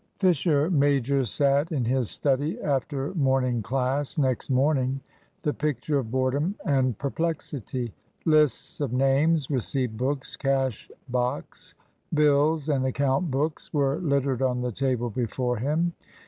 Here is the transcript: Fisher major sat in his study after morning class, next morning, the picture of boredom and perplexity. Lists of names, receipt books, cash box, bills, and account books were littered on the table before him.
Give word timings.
Fisher 0.17 0.67
major 0.71 1.23
sat 1.25 1.71
in 1.71 1.85
his 1.85 2.09
study 2.09 2.59
after 2.59 3.13
morning 3.13 3.61
class, 3.61 4.17
next 4.17 4.49
morning, 4.49 4.99
the 5.43 5.53
picture 5.53 5.99
of 5.99 6.09
boredom 6.09 6.55
and 6.65 6.97
perplexity. 6.97 7.93
Lists 8.25 8.81
of 8.81 8.91
names, 8.91 9.51
receipt 9.51 9.95
books, 9.95 10.35
cash 10.35 10.89
box, 11.07 11.75
bills, 12.15 12.67
and 12.67 12.83
account 12.83 13.29
books 13.29 13.71
were 13.75 13.97
littered 13.97 14.41
on 14.41 14.61
the 14.61 14.71
table 14.71 15.11
before 15.11 15.57
him. 15.57 15.93